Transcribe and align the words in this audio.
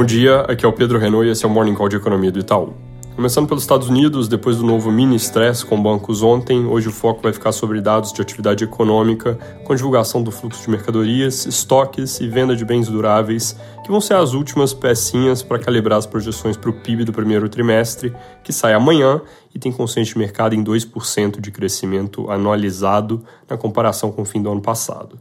Bom 0.00 0.06
dia, 0.06 0.40
aqui 0.48 0.64
é 0.64 0.68
o 0.68 0.72
Pedro 0.72 0.98
Renault 0.98 1.28
e 1.28 1.30
esse 1.30 1.44
é 1.44 1.46
o 1.46 1.50
Morning 1.50 1.74
Call 1.74 1.86
de 1.86 1.96
Economia 1.96 2.32
do 2.32 2.38
Itaú. 2.38 2.72
Começando 3.14 3.46
pelos 3.46 3.62
Estados 3.62 3.86
Unidos, 3.86 4.28
depois 4.28 4.56
do 4.56 4.64
novo 4.64 4.90
mini 4.90 5.16
stress 5.16 5.62
com 5.62 5.76
bancos 5.78 6.22
ontem, 6.22 6.64
hoje 6.64 6.88
o 6.88 6.90
foco 6.90 7.22
vai 7.22 7.34
ficar 7.34 7.52
sobre 7.52 7.82
dados 7.82 8.10
de 8.10 8.22
atividade 8.22 8.64
econômica, 8.64 9.38
com 9.62 9.74
divulgação 9.74 10.22
do 10.22 10.30
fluxo 10.30 10.62
de 10.62 10.70
mercadorias, 10.70 11.44
estoques 11.44 12.18
e 12.18 12.26
venda 12.26 12.56
de 12.56 12.64
bens 12.64 12.88
duráveis, 12.88 13.54
que 13.84 13.90
vão 13.90 14.00
ser 14.00 14.14
as 14.14 14.32
últimas 14.32 14.72
pecinhas 14.72 15.42
para 15.42 15.58
calibrar 15.58 15.98
as 15.98 16.06
projeções 16.06 16.56
para 16.56 16.70
o 16.70 16.80
PIB 16.80 17.04
do 17.04 17.12
primeiro 17.12 17.46
trimestre, 17.50 18.10
que 18.42 18.54
sai 18.54 18.72
amanhã 18.72 19.20
e 19.54 19.58
tem 19.58 19.70
consenso 19.70 20.14
de 20.14 20.18
mercado 20.18 20.54
em 20.54 20.64
2% 20.64 21.42
de 21.42 21.50
crescimento 21.50 22.30
anualizado 22.30 23.22
na 23.46 23.58
comparação 23.58 24.10
com 24.10 24.22
o 24.22 24.24
fim 24.24 24.40
do 24.40 24.50
ano 24.50 24.62
passado. 24.62 25.18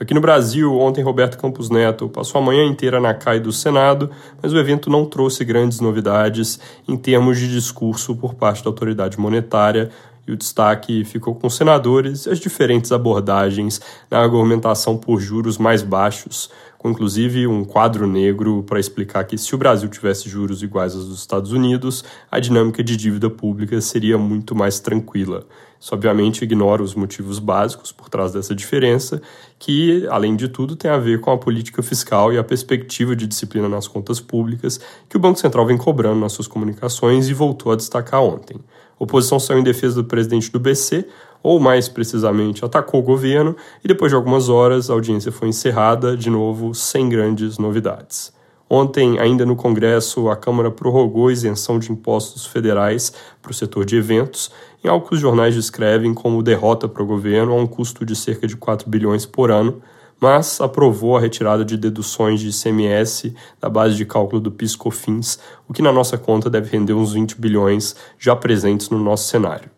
Aqui 0.00 0.14
no 0.14 0.20
Brasil, 0.22 0.78
ontem 0.78 1.04
Roberto 1.04 1.36
Campos 1.36 1.68
Neto 1.68 2.08
passou 2.08 2.40
a 2.40 2.42
manhã 2.42 2.64
inteira 2.64 2.98
na 2.98 3.12
CAI 3.12 3.38
do 3.38 3.52
Senado, 3.52 4.10
mas 4.42 4.50
o 4.50 4.58
evento 4.58 4.88
não 4.88 5.04
trouxe 5.04 5.44
grandes 5.44 5.78
novidades 5.78 6.58
em 6.88 6.96
termos 6.96 7.38
de 7.38 7.46
discurso 7.46 8.16
por 8.16 8.32
parte 8.32 8.64
da 8.64 8.70
autoridade 8.70 9.20
monetária, 9.20 9.90
e 10.30 10.32
o 10.32 10.36
destaque 10.36 11.04
ficou 11.04 11.34
com 11.34 11.48
os 11.48 11.56
senadores 11.56 12.26
e 12.26 12.30
as 12.30 12.38
diferentes 12.38 12.92
abordagens 12.92 13.80
na 14.08 14.20
argumentação 14.20 14.96
por 14.96 15.20
juros 15.20 15.58
mais 15.58 15.82
baixos, 15.82 16.48
com 16.78 16.88
inclusive 16.88 17.46
um 17.46 17.64
quadro 17.64 18.06
negro 18.06 18.62
para 18.62 18.78
explicar 18.78 19.24
que 19.24 19.36
se 19.36 19.54
o 19.54 19.58
Brasil 19.58 19.88
tivesse 19.88 20.28
juros 20.28 20.62
iguais 20.62 20.94
aos 20.94 21.08
dos 21.08 21.18
Estados 21.18 21.52
Unidos, 21.52 22.04
a 22.30 22.38
dinâmica 22.38 22.82
de 22.82 22.96
dívida 22.96 23.28
pública 23.28 23.80
seria 23.80 24.16
muito 24.16 24.54
mais 24.54 24.78
tranquila. 24.78 25.44
Isso 25.80 25.94
obviamente 25.94 26.44
ignora 26.44 26.82
os 26.82 26.94
motivos 26.94 27.38
básicos 27.38 27.90
por 27.90 28.08
trás 28.08 28.32
dessa 28.32 28.54
diferença, 28.54 29.20
que, 29.58 30.06
além 30.10 30.36
de 30.36 30.46
tudo, 30.46 30.76
tem 30.76 30.90
a 30.90 30.98
ver 30.98 31.20
com 31.20 31.30
a 31.30 31.38
política 31.38 31.82
fiscal 31.82 32.32
e 32.32 32.38
a 32.38 32.44
perspectiva 32.44 33.16
de 33.16 33.26
disciplina 33.26 33.68
nas 33.68 33.88
contas 33.88 34.20
públicas 34.20 34.78
que 35.08 35.16
o 35.16 35.20
Banco 35.20 35.38
Central 35.38 35.66
vem 35.66 35.78
cobrando 35.78 36.20
nas 36.20 36.32
suas 36.32 36.46
comunicações 36.46 37.28
e 37.28 37.34
voltou 37.34 37.72
a 37.72 37.76
destacar 37.76 38.22
ontem. 38.22 38.60
Oposição 39.00 39.40
saiu 39.40 39.60
em 39.60 39.64
defesa 39.64 40.02
do 40.02 40.04
presidente 40.04 40.52
do 40.52 40.60
BC, 40.60 41.06
ou 41.42 41.58
mais 41.58 41.88
precisamente, 41.88 42.62
atacou 42.62 43.00
o 43.00 43.02
governo 43.02 43.56
e 43.82 43.88
depois 43.88 44.12
de 44.12 44.14
algumas 44.14 44.50
horas 44.50 44.90
a 44.90 44.92
audiência 44.92 45.32
foi 45.32 45.48
encerrada, 45.48 46.14
de 46.14 46.28
novo, 46.28 46.74
sem 46.74 47.08
grandes 47.08 47.56
novidades. 47.56 48.30
Ontem, 48.68 49.18
ainda 49.18 49.46
no 49.46 49.56
Congresso, 49.56 50.28
a 50.28 50.36
Câmara 50.36 50.70
prorrogou 50.70 51.28
a 51.28 51.32
isenção 51.32 51.78
de 51.78 51.90
impostos 51.90 52.44
federais 52.44 53.10
para 53.40 53.50
o 53.50 53.54
setor 53.54 53.86
de 53.86 53.96
eventos, 53.96 54.52
em 54.84 54.88
algo 54.88 55.08
que 55.08 55.14
os 55.14 55.20
jornais 55.20 55.54
descrevem 55.54 56.12
como 56.12 56.42
derrota 56.42 56.86
para 56.86 57.02
o 57.02 57.06
governo 57.06 57.52
a 57.52 57.56
um 57.56 57.66
custo 57.66 58.04
de 58.04 58.14
cerca 58.14 58.46
de 58.46 58.54
4 58.54 58.88
bilhões 58.88 59.24
por 59.24 59.50
ano, 59.50 59.80
mas 60.20 60.60
aprovou 60.60 61.16
a 61.16 61.20
retirada 61.20 61.64
de 61.64 61.76
deduções 61.76 62.40
de 62.40 62.50
ICMS 62.50 63.34
da 63.60 63.68
base 63.68 63.96
de 63.96 64.04
cálculo 64.04 64.40
do 64.40 64.50
PIS/COFINS, 64.50 65.38
o 65.66 65.72
que 65.72 65.80
na 65.80 65.92
nossa 65.92 66.18
conta 66.18 66.50
deve 66.50 66.70
render 66.70 66.92
uns 66.92 67.14
20 67.14 67.40
bilhões 67.40 67.96
já 68.18 68.36
presentes 68.36 68.90
no 68.90 68.98
nosso 68.98 69.28
cenário. 69.28 69.70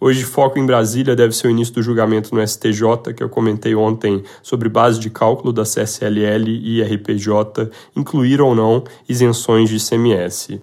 Hoje, 0.00 0.24
foco 0.24 0.58
em 0.58 0.66
Brasília 0.66 1.16
deve 1.16 1.34
ser 1.34 1.46
o 1.46 1.50
início 1.50 1.72
do 1.72 1.82
julgamento 1.82 2.34
no 2.34 2.46
STJ, 2.46 3.14
que 3.16 3.22
eu 3.22 3.28
comentei 3.28 3.74
ontem 3.74 4.22
sobre 4.42 4.68
base 4.68 4.98
de 4.98 5.08
cálculo 5.08 5.52
da 5.52 5.62
CSLL 5.62 6.46
e 6.48 6.82
RPJ, 6.82 7.70
incluir 7.96 8.40
ou 8.40 8.54
não 8.54 8.84
isenções 9.08 9.70
de 9.70 9.76
ICMS. 9.76 10.60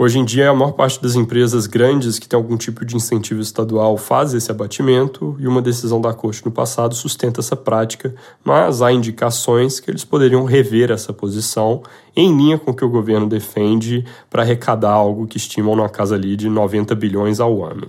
Hoje 0.00 0.20
em 0.20 0.24
dia, 0.24 0.50
a 0.50 0.54
maior 0.54 0.70
parte 0.74 1.02
das 1.02 1.16
empresas 1.16 1.66
grandes 1.66 2.20
que 2.20 2.28
têm 2.28 2.36
algum 2.36 2.56
tipo 2.56 2.84
de 2.84 2.94
incentivo 2.94 3.40
estadual 3.40 3.96
faz 3.96 4.32
esse 4.32 4.48
abatimento, 4.48 5.36
e 5.40 5.48
uma 5.48 5.60
decisão 5.60 6.00
da 6.00 6.14
Corte 6.14 6.44
no 6.44 6.52
passado 6.52 6.94
sustenta 6.94 7.40
essa 7.40 7.56
prática, 7.56 8.14
mas 8.44 8.80
há 8.80 8.92
indicações 8.92 9.80
que 9.80 9.90
eles 9.90 10.04
poderiam 10.04 10.44
rever 10.44 10.92
essa 10.92 11.12
posição 11.12 11.82
em 12.14 12.32
linha 12.36 12.56
com 12.56 12.70
o 12.70 12.74
que 12.74 12.84
o 12.84 12.88
governo 12.88 13.28
defende 13.28 14.04
para 14.30 14.42
arrecadar 14.42 14.92
algo 14.92 15.26
que 15.26 15.36
estimam 15.36 15.74
na 15.74 15.88
casa 15.88 16.14
ali 16.14 16.36
de 16.36 16.48
90 16.48 16.94
bilhões 16.94 17.40
ao 17.40 17.64
ano. 17.64 17.88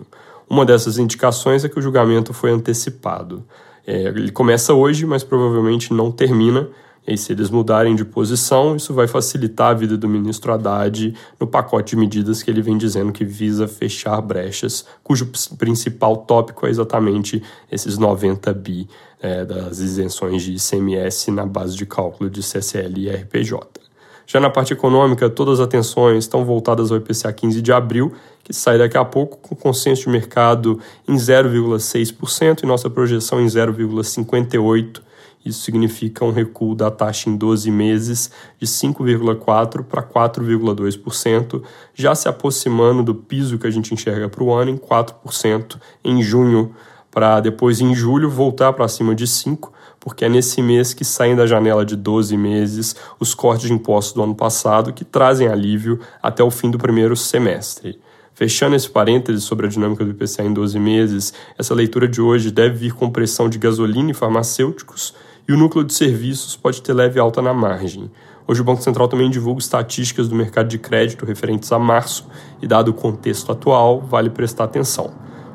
Uma 0.50 0.66
dessas 0.66 0.98
indicações 0.98 1.64
é 1.64 1.70
que 1.70 1.78
o 1.78 1.82
julgamento 1.82 2.34
foi 2.34 2.50
antecipado. 2.50 3.46
É, 3.86 4.06
ele 4.06 4.32
começa 4.32 4.74
hoje, 4.74 5.06
mas 5.06 5.24
provavelmente 5.24 5.94
não 5.94 6.12
termina. 6.12 6.70
E 7.10 7.18
se 7.18 7.32
eles 7.32 7.50
mudarem 7.50 7.96
de 7.96 8.06
posição, 8.06 8.76
isso 8.76 8.94
vai 8.94 9.08
facilitar 9.08 9.72
a 9.72 9.74
vida 9.74 9.98
do 9.98 10.08
ministro 10.08 10.54
Haddad 10.54 11.16
no 11.40 11.48
pacote 11.48 11.96
de 11.96 11.96
medidas 11.96 12.44
que 12.44 12.52
ele 12.52 12.62
vem 12.62 12.78
dizendo 12.78 13.12
que 13.12 13.26
visa 13.26 13.68
fechar 13.68 14.22
brechas, 14.22 14.86
cujo 15.04 15.32
principal 15.58 16.18
tópico 16.18 16.68
é 16.68 16.70
exatamente 16.70 17.42
esses 17.72 17.98
90 17.98 18.54
bi 18.54 18.88
é, 19.20 19.44
das 19.44 19.80
isenções 19.80 20.44
de 20.44 20.54
ICMS 20.54 21.32
na 21.32 21.46
base 21.46 21.76
de 21.76 21.86
cálculo 21.86 22.30
de 22.30 22.44
CCL 22.44 23.00
e 23.00 23.10
RPJ. 23.10 23.90
Já 24.28 24.40
na 24.40 24.52
parte 24.52 24.74
econômica, 24.74 25.28
todas 25.28 25.60
as 25.60 25.66
atenções 25.66 26.26
estão 26.26 26.46
voltadas 26.46 26.92
ao 26.92 26.98
IPCA 26.98 27.34
15 27.34 27.64
de 27.64 27.72
abril, 27.74 28.14
que 28.44 28.54
sai 28.54 28.78
daqui 28.78 28.96
a 28.96 29.04
pouco 29.04 29.38
com 29.38 29.56
consenso 29.56 30.04
de 30.04 30.10
mercado 30.10 30.80
em 31.08 31.16
0,6% 31.16 32.62
e 32.62 32.68
nossa 32.68 32.88
projeção 32.92 33.42
em 33.42 33.48
0,58%. 33.48 35.09
Isso 35.44 35.62
significa 35.62 36.26
um 36.26 36.32
recuo 36.32 36.76
da 36.76 36.92
taxa 36.92 37.30
em 37.30 37.38
12 37.38 37.72
meses 37.72 38.30
de 38.60 38.68
5,4% 38.68 39.84
para 39.84 40.04
4,2%, 40.04 41.64
já 41.94 42.14
se 42.14 42.28
aproximando 42.28 43.02
do 43.02 43.16
piso 43.16 43.58
que 43.58 43.66
a 43.66 43.72
gente 43.72 43.94
enxerga 43.94 44.28
para 44.28 44.44
o 44.44 44.54
ano 44.54 44.72
em 44.72 44.78
4% 44.78 45.78
em 46.04 46.22
junho, 46.22 46.76
para 47.10 47.40
depois 47.40 47.80
em 47.80 47.96
julho 47.96 48.30
voltar 48.30 48.74
para 48.74 48.88
cima 48.88 49.16
de 49.16 49.26
5%, 49.26 49.70
porque 50.00 50.24
é 50.24 50.30
nesse 50.30 50.62
mês 50.62 50.94
que 50.94 51.04
saem 51.04 51.36
da 51.36 51.46
janela 51.46 51.86
de 51.86 51.96
12 51.96 52.36
meses 52.38 52.96
os 53.20 53.34
cortes 53.34 53.68
de 53.68 53.74
impostos 53.74 54.14
do 54.14 54.24
ano 54.24 54.36
passado 54.36 54.94
que 54.94 55.04
trazem 55.04 55.48
alívio 55.48 56.00
até 56.22 56.44
o 56.44 56.50
fim 56.50 56.72
do 56.72 56.78
primeiro 56.78 57.16
semestre. 57.16 58.00
Fechando 58.34 58.76
esse 58.76 58.90
parêntese 58.90 59.42
sobre 59.42 59.68
a 59.68 59.70
dinâmica 59.70 60.06
do 60.06 60.12
IPCA 60.12 60.44
em 60.44 60.54
12 60.54 60.80
meses, 60.80 61.34
essa 61.58 61.74
leitura 61.74 62.08
de 62.08 62.22
hoje 62.22 62.52
deve 62.52 62.76
vir 62.76 62.94
com 62.94 63.10
pressão 63.10 63.50
de 63.50 63.58
gasolina 63.58 64.12
e 64.12 64.14
farmacêuticos, 64.14 65.14
e 65.50 65.52
o 65.52 65.58
núcleo 65.58 65.84
de 65.84 65.96
serviços 65.96 66.56
pode 66.56 66.80
ter 66.80 66.94
leve 66.94 67.20
alta 67.20 67.42
na 67.42 67.52
margem. 67.52 68.12
Hoje 68.48 68.62
o 68.62 68.64
Banco 68.64 68.84
Central 68.84 69.08
também 69.08 69.32
divulga 69.32 69.60
estatísticas 69.60 70.30
do 70.30 70.36
mercado 70.36 70.68
de 70.68 70.78
crédito 70.78 71.26
referentes 71.26 71.72
a 71.72 71.80
março, 71.80 72.28
e 72.62 72.68
dado 72.68 72.90
o 72.90 72.94
contexto 72.94 73.52
atual, 73.52 74.00
vale 74.00 74.30
prestar 74.30 74.66
atenção. 74.66 75.12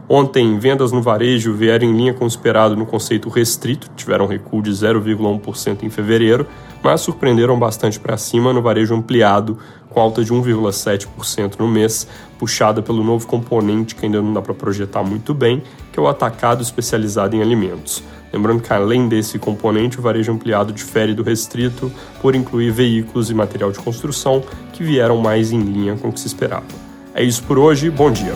Ontem, 0.08 0.58
vendas 0.58 0.90
no 0.90 1.00
varejo 1.00 1.54
vieram 1.54 1.86
em 1.86 1.96
linha 1.96 2.12
com 2.12 2.24
o 2.24 2.28
esperado 2.28 2.74
no 2.74 2.84
conceito 2.84 3.28
restrito, 3.28 3.88
tiveram 3.94 4.26
recuo 4.26 4.60
de 4.60 4.72
0,1% 4.72 5.84
em 5.84 5.90
fevereiro, 5.90 6.44
mas 6.82 7.00
surpreenderam 7.00 7.56
bastante 7.56 8.00
para 8.00 8.16
cima 8.16 8.52
no 8.52 8.60
varejo 8.60 8.96
ampliado, 8.96 9.56
com 9.90 10.00
alta 10.00 10.24
de 10.24 10.32
1,7% 10.32 11.54
no 11.60 11.68
mês, 11.68 12.08
puxada 12.36 12.82
pelo 12.82 13.04
novo 13.04 13.28
componente 13.28 13.94
que 13.94 14.04
ainda 14.04 14.20
não 14.20 14.32
dá 14.32 14.42
para 14.42 14.54
projetar 14.54 15.04
muito 15.04 15.32
bem, 15.32 15.62
que 15.92 16.00
é 16.00 16.02
o 16.02 16.08
atacado 16.08 16.62
especializado 16.62 17.36
em 17.36 17.40
alimentos. 17.40 18.02
Lembrando 18.34 18.62
que 18.62 18.72
além 18.72 19.08
desse 19.08 19.38
componente, 19.38 20.00
o 20.00 20.02
varejo 20.02 20.32
ampliado 20.32 20.72
difere 20.72 21.14
do 21.14 21.22
restrito 21.22 21.90
por 22.20 22.34
incluir 22.34 22.72
veículos 22.72 23.30
e 23.30 23.34
material 23.34 23.70
de 23.70 23.78
construção 23.78 24.42
que 24.72 24.82
vieram 24.82 25.18
mais 25.18 25.52
em 25.52 25.60
linha 25.60 25.96
com 25.96 26.08
o 26.08 26.12
que 26.12 26.18
se 26.18 26.26
esperava. 26.26 26.66
É 27.14 27.22
isso 27.22 27.44
por 27.44 27.60
hoje, 27.60 27.88
bom 27.90 28.10
dia! 28.10 28.34